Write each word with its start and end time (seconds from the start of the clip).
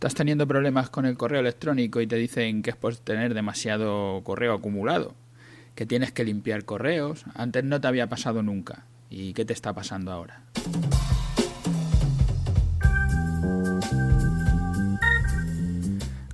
estás 0.00 0.14
teniendo 0.14 0.48
problemas 0.48 0.88
con 0.88 1.04
el 1.04 1.18
correo 1.18 1.40
electrónico 1.40 2.00
y 2.00 2.06
te 2.06 2.16
dicen 2.16 2.62
que 2.62 2.70
es 2.70 2.76
por 2.76 2.96
tener 2.96 3.34
demasiado 3.34 4.22
correo 4.24 4.54
acumulado, 4.54 5.14
que 5.74 5.84
tienes 5.84 6.10
que 6.10 6.24
limpiar 6.24 6.64
correos, 6.64 7.26
antes 7.34 7.64
no 7.64 7.82
te 7.82 7.86
había 7.86 8.08
pasado 8.08 8.42
nunca. 8.42 8.86
¿Y 9.10 9.34
qué 9.34 9.44
te 9.44 9.52
está 9.52 9.74
pasando 9.74 10.10
ahora? 10.10 10.40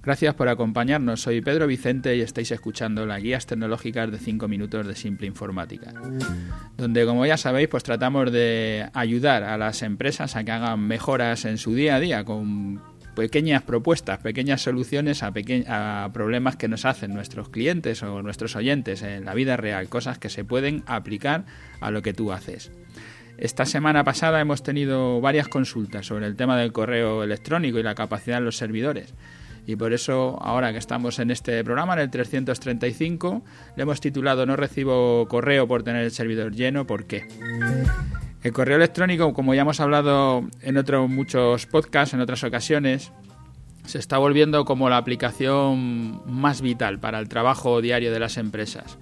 Gracias 0.01 0.37
por 0.37 0.49
acompañarnos. 0.49 1.23
Soy 1.23 1.41
Pedro 1.41 1.67
Vicente 1.67 2.15
y 2.15 2.21
estáis 2.21 2.53
escuchando 2.53 3.05
las 3.05 3.21
guías 3.21 3.47
tecnológicas 3.47 4.13
de 4.13 4.19
5 4.19 4.47
minutos 4.47 4.87
de 4.87 4.95
Simple 4.95 5.27
Informática, 5.27 5.93
donde 6.77 7.05
como 7.05 7.27
ya 7.27 7.37
sabéis, 7.37 7.67
pues 7.67 7.83
tratamos 7.83 8.31
de 8.31 8.89
ayudar 8.93 9.43
a 9.43 9.59
las 9.59 9.83
empresas 9.83 10.37
a 10.37 10.45
que 10.45 10.53
hagan 10.53 10.87
mejoras 10.87 11.45
en 11.45 11.59
su 11.59 11.75
día 11.75 11.97
a 11.97 12.01
día 12.01 12.25
con 12.25 12.96
pequeñas 13.17 13.63
propuestas, 13.63 14.21
pequeñas 14.21 14.63
soluciones 14.63 15.25
a, 15.25 15.33
a 16.05 16.13
problemas 16.13 16.55
que 16.55 16.69
nos 16.69 16.85
hacen 16.85 17.13
nuestros 17.13 17.49
clientes 17.49 18.05
o 18.05 18.23
nuestros 18.23 18.55
oyentes 18.55 19.03
en 19.03 19.25
la 19.25 19.35
vida 19.35 19.57
real, 19.57 19.89
cosas 19.89 20.19
que 20.19 20.29
se 20.29 20.45
pueden 20.45 20.85
aplicar 20.87 21.47
a 21.81 21.91
lo 21.91 22.03
que 22.03 22.13
tú 22.13 22.31
haces. 22.31 22.71
Esta 23.39 23.67
semana 23.67 24.05
pasada 24.05 24.41
hemos 24.41 24.63
tenido 24.63 25.21
varias 25.21 25.49
consultas 25.49 26.07
sobre 26.07 26.27
el 26.27 26.37
tema 26.37 26.57
del 26.57 26.73
correo 26.73 27.25
electrónico 27.25 27.79
y 27.79 27.83
la 27.83 27.95
capacidad 27.95 28.39
de 28.39 28.45
los 28.45 28.57
servidores. 28.57 29.13
Y 29.67 29.75
por 29.75 29.93
eso, 29.93 30.39
ahora 30.41 30.73
que 30.73 30.79
estamos 30.79 31.19
en 31.19 31.31
este 31.31 31.65
programa, 31.65 31.95
en 31.95 32.01
el 32.01 32.11
335, 32.11 33.43
le 33.77 33.83
hemos 33.83 34.01
titulado 34.01 34.47
No 34.47 34.55
recibo 34.57 35.27
correo 35.29 35.67
por 35.67 35.83
tener 35.83 36.05
el 36.05 36.13
servidor 36.13 36.53
lleno, 36.53 36.87
¿por 36.87 37.07
qué? 37.07 37.27
El 38.47 38.53
correo 38.53 38.77
electrónico, 38.77 39.35
como 39.35 39.55
ya 39.55 39.63
hemos 39.63 39.81
hablado 39.81 40.45
en 40.63 40.77
otros 40.77 41.11
muchos 41.11 41.67
podcasts, 41.67 42.15
en 42.15 42.21
otras 42.21 42.45
ocasiones, 42.45 43.11
se 43.87 43.99
está 43.99 44.19
volviendo 44.19 44.65
como 44.65 44.89
la 44.89 44.99
aplicación 44.99 46.23
más 46.27 46.61
vital 46.61 47.01
para 47.01 47.19
el 47.19 47.29
trabajo 47.29 47.81
diario 47.81 48.13
de 48.13 48.21
las 48.21 48.37
empresas. 48.37 48.99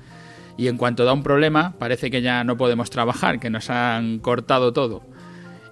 Y 0.57 0.69
en 0.69 0.79
cuanto 0.79 1.05
da 1.05 1.13
un 1.13 1.23
problema, 1.23 1.75
parece 1.79 2.11
que 2.11 2.23
ya 2.23 2.43
no 2.43 2.57
podemos 2.57 2.89
trabajar, 2.89 3.39
que 3.39 3.51
nos 3.51 3.69
han 3.69 4.19
cortado 4.19 4.73
todo 4.73 5.03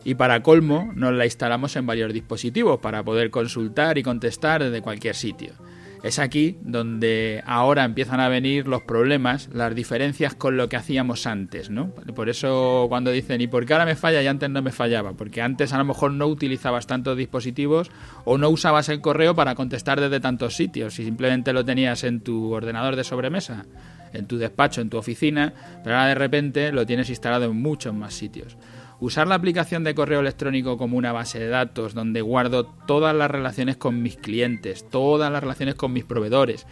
y 0.04 0.16
para 0.16 0.42
colmo 0.42 0.92
nos 0.94 1.14
la 1.14 1.25
instalamos 1.25 1.75
en 1.77 1.86
varios 1.86 2.12
dispositivos 2.12 2.78
para 2.80 3.02
poder 3.02 3.30
consultar 3.30 3.97
y 3.97 4.02
contestar 4.02 4.62
desde 4.62 4.82
cualquier 4.82 5.14
sitio. 5.14 5.54
Es 6.03 6.19
aquí 6.19 6.58
donde 6.62 7.45
ahora 7.47 7.84
empiezan 7.84 8.19
a 8.19 8.28
venir 8.28 8.67
los 8.67 8.83
problemas, 8.83 9.48
las 9.53 9.72
diferencias 9.72 10.34
con 10.34 10.56
lo 10.56 10.69
que 10.69 10.77
hacíamos 10.77 11.28
antes, 11.28 11.70
¿no? 11.70 11.91
Por 11.91 12.28
eso 12.28 12.86
cuando 12.89 13.12
dicen, 13.12 13.41
¿y 13.41 13.47
por 13.47 13.64
qué 13.64 13.75
ahora 13.75 13.84
me 13.84 13.94
falla 13.94 14.20
y 14.20 14.27
antes 14.27 14.50
no 14.50 14.62
me 14.62 14.72
fallaba? 14.72 15.12
Porque 15.12 15.42
antes 15.42 15.72
a 15.72 15.78
lo 15.78 15.84
mejor 15.84 16.12
no 16.12 16.27
utilizabas 16.27 16.89
tantos 16.89 17.17
dispositivos 17.17 17.92
o 18.25 18.36
no 18.36 18.48
usabas 18.48 18.89
el 18.89 19.00
correo 19.00 19.36
para 19.36 19.55
contestar 19.55 20.00
desde 20.00 20.19
tantos 20.19 20.56
sitios 20.56 20.98
y 20.98 21.05
simplemente 21.05 21.53
lo 21.53 21.64
tenías 21.64 22.03
en 22.03 22.20
tu 22.20 22.53
ordenador 22.53 22.97
de 22.97 23.05
sobremesa, 23.05 23.66
en 24.12 24.27
tu 24.27 24.39
despacho, 24.39 24.81
en 24.81 24.91
tu 24.91 24.97
oficina, 24.97 25.53
pero 25.84 25.97
ahora 25.97 26.09
de 26.09 26.14
repente 26.16 26.72
lo 26.72 26.84
tienes 26.84 27.11
instalado 27.11 27.44
en 27.44 27.62
muchos 27.62 27.94
más 27.94 28.12
sitios. 28.12 28.56
Usar 29.03 29.27
la 29.27 29.34
aplicación 29.34 29.83
de 29.83 29.97
correo 29.97 30.20
electrónico 30.20 30.78
como 30.78 30.97
una 30.97 31.11
base 31.11 31.41
de 31.41 31.48
datos 31.48 31.92
donde 31.92 32.20
guardo 32.20 32.67
todas 32.86 33.12
las 33.12 33.28
relaciones 33.28 33.77
con 33.77 34.00
mis 34.00 34.14
clientes, 34.14 34.89
todas 34.89 35.33
las 35.33 35.42
relaciones 35.42 35.75
con 35.75 35.92
mis 35.92 36.05
proveedores, 36.05 36.69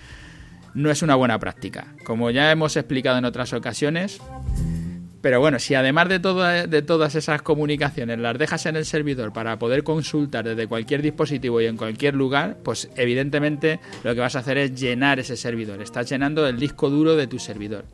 no 0.73 0.93
es 0.93 1.03
una 1.03 1.17
buena 1.17 1.41
práctica. 1.41 1.89
Como 2.05 2.31
ya 2.31 2.53
hemos 2.53 2.77
explicado 2.77 3.19
en 3.19 3.25
otras 3.25 3.53
ocasiones, 3.53 4.21
pero 5.21 5.41
bueno, 5.41 5.59
si 5.59 5.75
además 5.75 6.09
de, 6.09 6.21
todas 6.21 7.15
esas 7.17 7.43
comunicaciones 7.43 8.21
las 8.21 8.39
dejas 8.39 8.65
en 8.67 8.77
el 8.77 8.85
servidor 8.85 9.33
para 9.33 9.59
poder 9.59 9.83
consultar 9.83 10.45
desde 10.45 10.69
cualquier 10.69 11.03
dispositivo 11.03 11.61
y 11.61 11.67
en 11.67 11.77
cualquier 11.77 12.15
lugar, 12.15 12.59
pues 12.63 12.91
evidentemente 12.95 13.81
lo 14.05 14.15
que 14.15 14.21
vas 14.21 14.37
a 14.37 14.39
hacer 14.39 14.57
es 14.57 14.81
llenar 14.81 15.19
ese 15.19 15.37
servidor. 15.37 15.83
Estás 15.83 16.09
llenando 16.09 16.47
el 16.47 16.61
disco 16.61 16.91
duro 16.91 17.17
de 17.17 17.27
tu 17.27 17.41
servidor. 17.41 17.87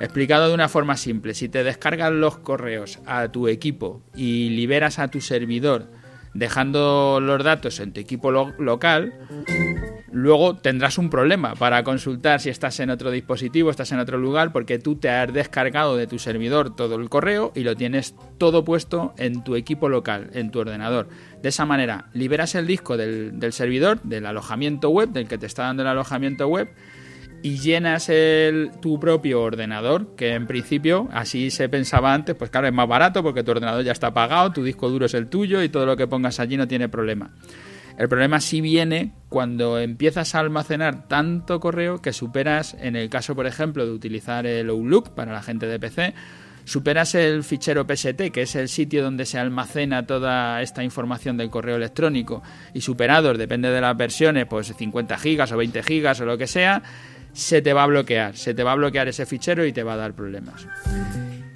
Explicado 0.00 0.48
de 0.48 0.54
una 0.54 0.70
forma 0.70 0.96
simple, 0.96 1.34
si 1.34 1.50
te 1.50 1.62
descargas 1.62 2.10
los 2.10 2.38
correos 2.38 2.98
a 3.04 3.28
tu 3.28 3.48
equipo 3.48 4.02
y 4.16 4.48
liberas 4.50 4.98
a 4.98 5.08
tu 5.08 5.20
servidor 5.20 5.88
dejando 6.32 7.20
los 7.20 7.42
datos 7.42 7.80
en 7.80 7.92
tu 7.92 8.00
equipo 8.00 8.30
local, 8.30 9.12
luego 10.12 10.56
tendrás 10.56 10.98
un 10.98 11.10
problema 11.10 11.54
para 11.54 11.82
consultar 11.84 12.40
si 12.40 12.50
estás 12.50 12.80
en 12.80 12.90
otro 12.90 13.10
dispositivo, 13.10 13.70
estás 13.70 13.92
en 13.92 13.98
otro 13.98 14.18
lugar, 14.18 14.52
porque 14.52 14.78
tú 14.78 14.96
te 14.96 15.10
has 15.10 15.32
descargado 15.32 15.96
de 15.96 16.06
tu 16.06 16.18
servidor 16.18 16.74
todo 16.74 16.96
el 16.96 17.08
correo 17.08 17.52
y 17.54 17.64
lo 17.64 17.76
tienes 17.76 18.14
todo 18.38 18.64
puesto 18.64 19.12
en 19.18 19.44
tu 19.44 19.56
equipo 19.56 19.88
local, 19.88 20.30
en 20.32 20.50
tu 20.50 20.60
ordenador. 20.60 21.08
De 21.42 21.48
esa 21.48 21.66
manera, 21.66 22.08
liberas 22.12 22.54
el 22.54 22.66
disco 22.66 22.96
del, 22.96 23.52
servidor, 23.52 24.00
del 24.02 24.26
alojamiento 24.26 24.90
web, 24.90 25.10
del 25.10 25.28
que 25.28 25.38
te 25.38 25.46
está 25.46 25.64
dando 25.64 25.82
el 25.82 25.88
alojamiento 25.88 26.46
web, 26.48 26.68
y 27.42 27.58
llenas 27.58 28.08
el, 28.08 28.70
tu 28.80 29.00
propio 29.00 29.42
ordenador, 29.42 30.14
que 30.16 30.34
en 30.34 30.46
principio 30.46 31.08
así 31.12 31.50
se 31.50 31.68
pensaba 31.68 32.12
antes, 32.12 32.34
pues 32.34 32.50
claro, 32.50 32.66
es 32.66 32.72
más 32.72 32.88
barato 32.88 33.22
porque 33.22 33.42
tu 33.42 33.52
ordenador 33.52 33.84
ya 33.84 33.92
está 33.92 34.12
pagado, 34.12 34.52
tu 34.52 34.62
disco 34.62 34.88
duro 34.90 35.06
es 35.06 35.14
el 35.14 35.28
tuyo 35.28 35.62
y 35.62 35.68
todo 35.68 35.86
lo 35.86 35.96
que 35.96 36.06
pongas 36.06 36.40
allí 36.40 36.56
no 36.56 36.68
tiene 36.68 36.88
problema. 36.88 37.30
El 37.98 38.08
problema 38.08 38.40
sí 38.40 38.60
viene 38.60 39.12
cuando 39.28 39.78
empiezas 39.78 40.34
a 40.34 40.40
almacenar 40.40 41.06
tanto 41.06 41.60
correo 41.60 42.00
que 42.00 42.12
superas, 42.12 42.76
en 42.80 42.96
el 42.96 43.10
caso 43.10 43.34
por 43.34 43.46
ejemplo 43.46 43.84
de 43.84 43.92
utilizar 43.92 44.46
el 44.46 44.70
Outlook 44.70 45.10
para 45.10 45.32
la 45.32 45.42
gente 45.42 45.66
de 45.66 45.78
PC, 45.78 46.14
superas 46.64 47.14
el 47.14 47.42
fichero 47.42 47.84
PST, 47.84 48.30
que 48.32 48.42
es 48.42 48.54
el 48.54 48.68
sitio 48.68 49.02
donde 49.02 49.26
se 49.26 49.38
almacena 49.38 50.06
toda 50.06 50.62
esta 50.62 50.84
información 50.84 51.36
del 51.36 51.50
correo 51.50 51.76
electrónico, 51.76 52.42
y 52.74 52.80
superados, 52.80 53.36
depende 53.36 53.70
de 53.70 53.80
las 53.80 53.96
versiones, 53.96 54.46
pues 54.46 54.74
50 54.74 55.18
gigas 55.18 55.52
o 55.52 55.56
20 55.56 55.82
gigas 55.82 56.20
o 56.20 56.24
lo 56.24 56.38
que 56.38 56.46
sea, 56.46 56.82
se 57.32 57.62
te 57.62 57.72
va 57.72 57.84
a 57.84 57.86
bloquear, 57.86 58.36
se 58.36 58.54
te 58.54 58.62
va 58.62 58.72
a 58.72 58.76
bloquear 58.76 59.08
ese 59.08 59.26
fichero 59.26 59.64
y 59.64 59.72
te 59.72 59.82
va 59.82 59.94
a 59.94 59.96
dar 59.96 60.14
problemas. 60.14 60.66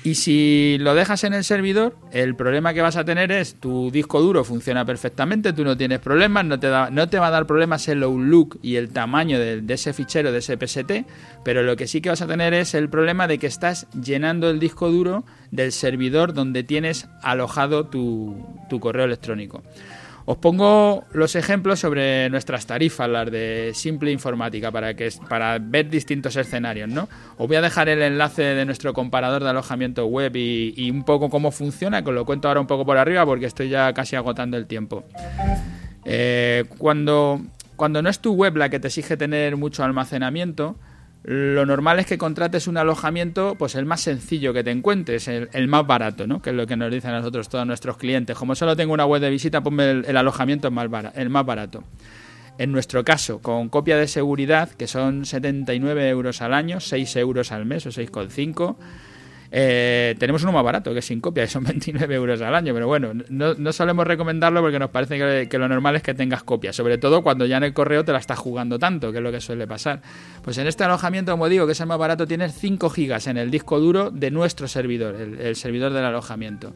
Y 0.05 0.17
si 0.17 0.77
lo 0.81 0.95
dejas 0.95 1.25
en 1.25 1.33
el 1.33 1.45
servidor, 1.45 1.97
el 2.13 2.37
problema 2.37 2.75
que 2.75 2.83
vas 2.83 2.97
a 2.97 3.07
tener 3.07 3.33
es 3.33 3.55
tu 3.55 3.91
disco 3.91 4.21
duro 4.21 4.45
funciona 4.45 4.85
perfectamente, 4.85 5.55
tú 5.55 5.65
no 5.65 5.79
tienes 5.79 5.99
problemas, 5.99 6.45
no 6.45 6.61
te, 6.61 6.69
no 6.91 7.09
te 7.09 7.19
va 7.19 7.29
a 7.29 7.31
dar 7.31 7.47
problemas 7.47 7.89
el 7.89 8.01
look 8.01 8.59
y 8.61 8.77
el 8.77 8.91
tamaño 8.91 9.39
de, 9.39 9.65
ese 9.67 9.95
fichero, 9.95 10.31
de 10.31 10.41
ese 10.41 10.59
PST, 10.59 11.07
pero 11.43 11.63
lo 11.63 11.75
que 11.77 11.87
sí 11.87 12.03
que 12.03 12.11
vas 12.11 12.21
a 12.21 12.27
tener 12.27 12.53
es 12.53 12.75
el 12.75 12.91
problema 12.91 13.27
de 13.27 13.39
que 13.39 13.47
estás 13.47 13.87
llenando 13.93 14.51
el 14.51 14.61
disco 14.61 14.91
duro 14.91 15.25
del 15.51 15.73
servidor 15.73 16.35
donde 16.35 16.65
tienes 16.65 17.09
alojado 17.23 17.87
tu 17.87 18.37
correo 18.81 19.07
electrónico. 19.07 19.63
Os 20.27 20.39
pongo 20.39 21.05
los 21.13 21.37
ejemplos 21.37 21.81
sobre 21.81 22.31
nuestras 22.31 22.67
tarifas, 22.67 23.09
las 23.09 23.31
de 23.31 23.73
simple 23.75 24.11
informática, 24.11 24.71
para, 24.71 24.95
que, 24.95 25.11
para 25.29 25.59
ver 25.59 25.91
distintos 25.91 26.35
escenarios. 26.37 26.89
¿no? 26.89 27.09
Os 27.37 27.47
voy 27.47 27.57
a 27.57 27.61
dejar 27.61 27.91
el 27.91 28.01
enlace 28.01 28.43
de 28.43 28.65
nuestro 28.65 28.95
comparador 28.95 29.45
de 29.45 29.51
alojamiento 29.51 30.07
web 30.07 30.35
y, 30.35 30.91
un 30.91 31.05
poco 31.05 31.29
cómo 31.29 31.51
funciona, 31.51 32.03
que 32.03 32.09
os 32.09 32.15
lo 32.15 32.25
cuento 32.25 32.49
ahora 32.49 32.61
un 32.61 32.67
poco 32.67 32.87
por 32.87 32.97
arriba 32.97 33.27
porque 33.27 33.45
estoy 33.47 33.69
ya 33.69 33.93
casi 33.93 34.17
agotando 34.17 34.57
el 34.57 34.67
tiempo. 34.67 35.05
Eh, 36.07 36.65
cuando, 36.79 37.43
cuando 37.77 38.01
no 38.01 38.09
es 38.09 38.19
tu 38.21 38.33
web 38.33 38.57
la 38.57 38.71
que 38.71 38.81
te 38.81 38.89
exige 38.89 39.19
tener 39.19 39.59
mucho 39.59 39.85
almacenamiento, 39.85 40.77
lo 41.25 41.65
normal 41.65 41.99
es 42.01 42.07
que 42.07 42.19
contrates 42.19 42.69
un 42.69 42.77
alojamiento, 42.77 43.55
pues 43.59 43.75
el 43.77 43.87
más 43.87 44.03
sencillo 44.03 44.53
que 44.53 44.63
te 44.63 44.71
encuentres, 44.71 45.27
el, 45.27 45.69
más 45.69 45.87
barato, 45.87 46.27
¿no? 46.27 46.43
Que 46.43 46.51
es 46.51 46.57
lo 46.57 46.67
que 46.67 46.77
nos 46.77 46.93
dicen 46.93 47.13
a 47.13 47.19
nosotros 47.19 47.49
todos 47.49 47.67
nuestros 47.67 47.97
clientes. 47.97 48.37
Como 48.37 48.55
solo 48.55 48.77
tengo 48.77 48.93
una 48.93 49.07
web 49.07 49.23
de 49.23 49.31
visita, 49.31 49.63
ponme 49.63 49.91
el, 49.91 50.17
alojamiento 50.19 50.71
más 50.71 50.87
el 51.15 51.31
más 51.31 51.47
barato. 51.47 51.83
En 52.59 52.73
nuestro 52.73 53.05
caso, 53.05 53.41
con 53.41 53.71
copia 53.71 53.97
de 53.97 54.07
seguridad, 54.07 54.69
que 54.69 54.87
son 54.87 55.25
79 55.25 56.09
euros 56.11 56.43
al 56.43 56.53
año, 56.53 56.79
6 56.79 57.17
euros 57.17 57.53
al 57.53 57.65
mes 57.65 57.87
o 57.87 57.89
6,5 57.89 58.77
eh, 59.57 60.17
tenemos 60.19 60.43
uno 60.43 60.51
más 60.51 60.65
barato, 60.65 60.93
que 60.93 60.99
es 60.99 61.05
sin 61.05 61.21
copia, 61.21 61.45
que 61.45 61.49
son 61.49 61.63
29 61.65 62.13
euros 62.13 62.43
al 62.43 62.57
año, 62.57 62.75
pero 62.75 62.89
bueno, 62.89 63.13
no, 63.29 63.73
solemos 63.73 64.05
recomendarlo 64.05 64.61
porque 64.61 64.81
nos 64.81 64.91
parece 64.91 65.47
que, 65.49 65.59
lo 65.59 65.69
normal 65.69 65.95
es 65.95 66.03
que 66.03 66.13
tengas 66.13 66.43
copia, 66.43 66.73
sobre 66.73 66.99
todo 66.99 67.23
cuando 67.23 67.47
ya 67.47 67.59
en 67.59 67.63
el 67.63 67.73
correo 67.73 68.05
te 68.05 68.11
la 68.11 68.19
estás 68.19 68.37
jugando 68.37 68.81
tanto, 68.81 69.13
que 69.13 69.19
es 69.19 69.23
lo 69.23 69.31
que 69.31 69.41
suele 69.41 69.69
pasar. 69.69 70.03
Pues 70.43 70.59
en 70.59 70.67
este 70.67 70.83
alojamiento, 70.83 71.31
como 71.31 71.49
digo, 71.49 71.67
que 71.67 71.73
es 71.73 71.81
el 71.81 71.87
más 71.87 71.99
barato, 71.99 72.27
tienes 72.27 72.53
5 72.55 72.91
gigas 72.91 73.29
en 73.29 73.37
el 73.37 73.53
disco 73.53 73.79
duro 73.79 74.11
de 74.11 74.33
nuestro 74.33 74.67
servidor, 74.67 75.15
el 75.15 75.55
servidor 75.55 75.93
del 75.93 76.05
alojamiento. 76.05 76.73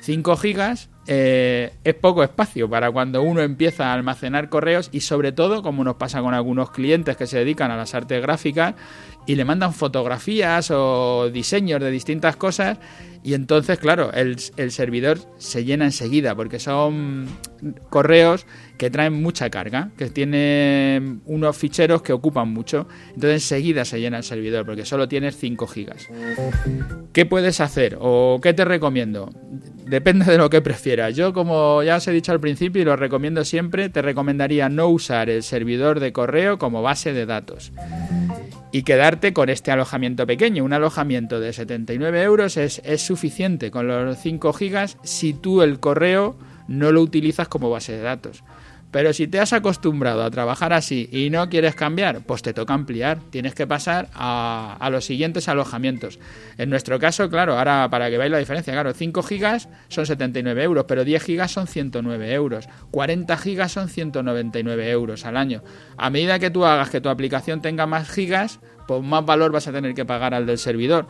5 0.00 0.36
gigas 0.36 0.90
eh, 1.08 1.72
es 1.84 1.94
poco 1.94 2.24
espacio 2.24 2.68
para 2.68 2.90
cuando 2.90 3.22
uno 3.22 3.40
empieza 3.40 3.90
a 3.90 3.94
almacenar 3.94 4.48
correos 4.48 4.88
y 4.92 5.00
sobre 5.00 5.30
todo, 5.30 5.62
como 5.62 5.84
nos 5.84 5.96
pasa 5.96 6.20
con 6.20 6.34
algunos 6.34 6.70
clientes 6.70 7.16
que 7.16 7.28
se 7.28 7.38
dedican 7.38 7.70
a 7.70 7.76
las 7.76 7.94
artes 7.94 8.20
gráficas 8.20 8.74
y 9.24 9.36
le 9.36 9.44
mandan 9.44 9.72
fotografías 9.72 10.70
o 10.72 11.30
diseños 11.30 11.80
de 11.80 11.90
distintas 11.90 12.36
cosas 12.36 12.78
y 13.26 13.34
entonces, 13.34 13.80
claro, 13.80 14.12
el, 14.12 14.38
servidor 14.70 15.18
se 15.36 15.64
llena 15.64 15.84
enseguida 15.84 16.36
porque 16.36 16.60
son 16.60 17.26
correos 17.90 18.46
que 18.78 18.88
traen 18.88 19.14
mucha 19.20 19.50
carga, 19.50 19.90
que 19.98 20.10
tienen 20.10 21.22
unos 21.24 21.56
ficheros 21.56 22.02
que 22.02 22.12
ocupan 22.12 22.52
mucho. 22.52 22.86
Entonces 23.08 23.42
enseguida 23.42 23.84
se 23.84 23.98
llena 23.98 24.18
el 24.18 24.22
servidor 24.22 24.64
porque 24.64 24.84
solo 24.84 25.08
tienes 25.08 25.36
5 25.38 25.66
gigas. 25.66 26.08
¿Qué 27.12 27.26
puedes 27.26 27.60
hacer 27.60 27.98
o 28.00 28.38
qué 28.40 28.54
te 28.54 28.64
recomiendo? 28.64 29.32
Depende 29.86 30.24
de 30.24 30.36
lo 30.36 30.50
que 30.50 30.60
prefieras. 30.60 31.14
Yo, 31.14 31.32
como 31.32 31.80
ya 31.84 31.96
os 31.96 32.08
he 32.08 32.12
dicho 32.12 32.32
al 32.32 32.40
principio 32.40 32.82
y 32.82 32.84
lo 32.84 32.96
recomiendo 32.96 33.44
siempre, 33.44 33.88
te 33.88 34.02
recomendaría 34.02 34.68
no 34.68 34.88
usar 34.88 35.30
el 35.30 35.44
servidor 35.44 36.00
de 36.00 36.12
correo 36.12 36.58
como 36.58 36.82
base 36.82 37.12
de 37.12 37.24
datos 37.24 37.70
y 38.72 38.82
quedarte 38.82 39.32
con 39.32 39.48
este 39.48 39.70
alojamiento 39.70 40.26
pequeño. 40.26 40.64
Un 40.64 40.72
alojamiento 40.72 41.38
de 41.38 41.52
79 41.52 42.20
euros 42.20 42.56
es, 42.56 42.82
es 42.84 43.00
suficiente 43.00 43.70
con 43.70 43.86
los 43.86 44.18
5 44.18 44.52
gigas 44.54 44.98
si 45.04 45.32
tú 45.32 45.62
el 45.62 45.78
correo 45.78 46.36
no 46.66 46.90
lo 46.90 47.00
utilizas 47.00 47.46
como 47.46 47.70
base 47.70 47.92
de 47.92 48.02
datos. 48.02 48.42
Pero 48.96 49.12
si 49.12 49.26
te 49.26 49.38
has 49.40 49.52
acostumbrado 49.52 50.24
a 50.24 50.30
trabajar 50.30 50.72
así 50.72 51.06
y 51.12 51.28
no 51.28 51.50
quieres 51.50 51.74
cambiar, 51.74 52.22
pues 52.22 52.40
te 52.40 52.54
toca 52.54 52.72
ampliar. 52.72 53.18
Tienes 53.28 53.54
que 53.54 53.66
pasar 53.66 54.08
a, 54.14 54.88
los 54.90 55.04
siguientes 55.04 55.50
alojamientos. 55.50 56.18
En 56.56 56.70
nuestro 56.70 56.98
caso, 56.98 57.28
claro, 57.28 57.58
ahora 57.58 57.90
para 57.90 58.08
que 58.08 58.16
veáis 58.16 58.32
la 58.32 58.38
diferencia, 58.38 58.72
claro, 58.72 58.94
5 58.94 59.22
gigas 59.22 59.68
son 59.88 60.06
79 60.06 60.62
euros, 60.62 60.86
pero 60.88 61.04
10 61.04 61.22
gigas 61.22 61.50
son 61.50 61.66
109 61.66 62.32
euros. 62.32 62.70
40 62.90 63.36
gigas 63.36 63.72
son 63.72 63.90
199 63.90 64.90
euros 64.90 65.26
al 65.26 65.36
año. 65.36 65.62
A 65.98 66.08
medida 66.08 66.38
que 66.38 66.48
tú 66.48 66.64
hagas 66.64 66.88
que 66.88 67.02
tu 67.02 67.10
aplicación 67.10 67.60
tenga 67.60 67.84
más 67.84 68.08
gigas, 68.08 68.60
pues 68.88 69.02
más 69.02 69.26
valor 69.26 69.52
vas 69.52 69.68
a 69.68 69.72
tener 69.72 69.92
que 69.92 70.06
pagar 70.06 70.32
al 70.32 70.46
del 70.46 70.56
servidor 70.56 71.06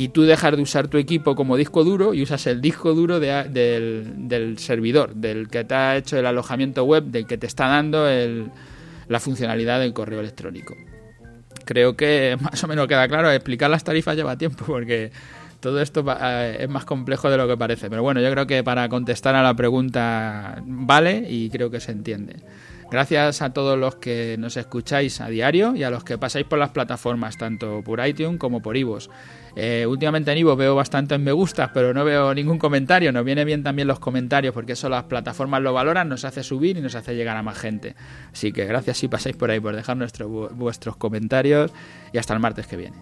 y 0.00 0.08
tú 0.08 0.22
dejas 0.22 0.56
de 0.56 0.62
usar 0.62 0.88
tu 0.88 0.96
equipo 0.96 1.36
como 1.36 1.58
disco 1.58 1.84
duro 1.84 2.14
y 2.14 2.22
usas 2.22 2.46
el 2.46 2.62
disco 2.62 2.94
duro 2.94 3.20
del, 3.20 4.54
servidor, 4.56 5.14
del 5.14 5.48
que 5.48 5.62
te 5.64 5.74
ha 5.74 5.94
hecho 5.98 6.16
el 6.16 6.24
alojamiento 6.24 6.84
web, 6.84 7.04
del 7.04 7.26
que 7.26 7.36
te 7.36 7.46
está 7.46 7.68
dando 7.68 8.06
la 9.08 9.20
funcionalidad 9.20 9.78
del 9.78 9.92
correo 9.92 10.20
electrónico. 10.20 10.74
Creo 11.66 11.98
que 11.98 12.38
más 12.40 12.64
o 12.64 12.66
menos 12.66 12.88
queda 12.88 13.06
claro, 13.08 13.30
explicar 13.30 13.68
las 13.68 13.84
tarifas 13.84 14.16
lleva 14.16 14.38
tiempo 14.38 14.64
porque 14.66 15.12
todo 15.60 15.82
esto 15.82 16.02
eh, 16.18 16.56
es 16.60 16.68
más 16.70 16.86
complejo 16.86 17.28
de 17.28 17.36
lo 17.36 17.46
que 17.46 17.58
parece. 17.58 17.90
Pero 17.90 18.02
bueno, 18.02 18.22
yo 18.22 18.30
creo 18.30 18.46
que 18.46 18.64
para 18.64 18.88
contestar 18.88 19.34
a 19.34 19.42
la 19.42 19.52
pregunta 19.52 20.62
vale 20.64 21.26
y 21.28 21.50
creo 21.50 21.70
que 21.70 21.78
se 21.78 21.92
entiende. 21.92 22.36
Gracias 22.90 23.40
a 23.40 23.52
todos 23.52 23.78
los 23.78 23.96
que 23.96 24.36
nos 24.38 24.56
escucháis 24.56 25.20
a 25.20 25.28
diario 25.28 25.76
y 25.76 25.84
a 25.84 25.90
los 25.90 26.02
que 26.02 26.18
pasáis 26.18 26.44
por 26.44 26.58
las 26.58 26.70
plataformas, 26.70 27.38
tanto 27.38 27.82
por 27.84 28.04
iTunes 28.04 28.38
como 28.38 28.60
por 28.60 28.76
Ivos. 28.76 29.10
Eh, 29.54 29.86
últimamente 29.86 30.32
en 30.32 30.38
Ivo 30.38 30.56
veo 30.56 30.74
bastantes 30.74 31.18
me 31.20 31.30
gustas, 31.30 31.70
pero 31.72 31.94
no 31.94 32.04
veo 32.04 32.34
ningún 32.34 32.58
comentario. 32.58 33.12
Nos 33.12 33.24
viene 33.24 33.44
bien 33.44 33.62
también 33.62 33.86
los 33.86 34.00
comentarios 34.00 34.52
porque 34.52 34.72
eso 34.72 34.88
las 34.88 35.04
plataformas 35.04 35.62
lo 35.62 35.72
valoran, 35.72 36.08
nos 36.08 36.24
hace 36.24 36.42
subir 36.42 36.78
y 36.78 36.80
nos 36.80 36.96
hace 36.96 37.14
llegar 37.14 37.36
a 37.36 37.42
más 37.42 37.58
gente. 37.58 37.94
Así 38.32 38.52
que 38.52 38.66
gracias 38.66 38.98
si 38.98 39.06
pasáis 39.06 39.36
por 39.36 39.50
ahí 39.50 39.60
por 39.60 39.76
dejar 39.76 39.96
vuestros 40.52 40.96
comentarios 40.96 41.70
y 42.12 42.18
hasta 42.18 42.34
el 42.34 42.40
martes 42.40 42.66
que 42.66 42.76
viene. 42.76 42.96